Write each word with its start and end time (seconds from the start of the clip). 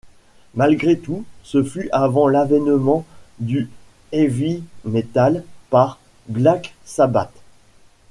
Malgré 0.55 0.97
tout, 0.97 1.25
ce 1.43 1.61
fut 1.63 1.87
avant 1.91 2.27
l'avènement 2.27 3.05
du 3.37 3.69
heavy 4.11 4.63
metal 4.83 5.43
par 5.69 5.99
Black 6.27 6.73
Sabbath. 6.85 7.31